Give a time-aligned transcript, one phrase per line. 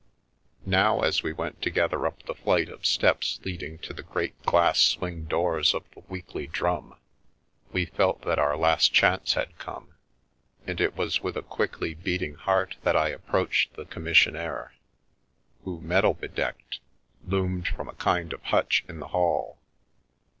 [0.65, 4.81] Now, as we went together up the flight of steps leading to the great glass
[4.81, 6.95] swing doors of the Weekly Drum,
[7.71, 9.93] we felt that our last chance had come,
[10.65, 14.71] and it was with a quickly beating heart that I approached the commis sionaire,
[15.65, 16.79] who, medal bedecked,
[17.27, 19.59] loomed from a kind of hutch in the hall.